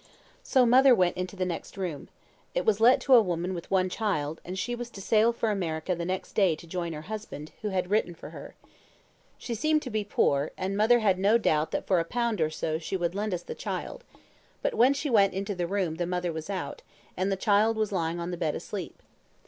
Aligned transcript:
"So 0.41 0.65
mother 0.65 0.95
went 0.95 1.15
into 1.15 1.35
the 1.35 1.45
next 1.45 1.77
room. 1.77 2.09
It 2.55 2.65
was 2.65 2.79
let 2.79 2.99
to 3.01 3.13
a 3.13 3.21
woman 3.21 3.53
with 3.53 3.69
one 3.69 3.87
child, 3.87 4.41
and 4.43 4.57
she 4.57 4.73
was 4.73 4.89
to 4.89 4.99
sail 4.99 5.31
for 5.31 5.51
America 5.51 5.93
the 5.93 6.05
next 6.05 6.31
day 6.31 6.55
to 6.55 6.65
join 6.65 6.93
her 6.93 7.03
husband, 7.03 7.51
who 7.61 7.69
had 7.69 7.91
written 7.91 8.15
for 8.15 8.31
her. 8.31 8.55
She 9.37 9.53
seemed 9.53 9.83
to 9.83 9.91
be 9.91 10.03
poor, 10.03 10.49
and 10.57 10.75
mother 10.75 11.01
had 11.01 11.19
no 11.19 11.37
doubt 11.37 11.69
that 11.69 11.85
for 11.85 11.99
a 11.99 12.03
pound 12.03 12.41
or 12.41 12.49
so 12.49 12.79
she 12.79 12.97
would 12.97 13.13
lend 13.13 13.31
us 13.31 13.43
the 13.43 13.53
child; 13.53 14.03
but 14.63 14.73
when 14.73 14.95
she 14.95 15.11
went 15.11 15.35
into 15.35 15.53
the 15.53 15.67
room 15.67 15.97
the 15.97 16.07
mother 16.07 16.33
was 16.33 16.49
out, 16.49 16.81
and 17.15 17.31
the 17.31 17.35
child 17.35 17.77
was 17.77 17.91
lying 17.91 18.19
on 18.19 18.31
the 18.31 18.37
bed 18.37 18.55
asleep. 18.55 19.03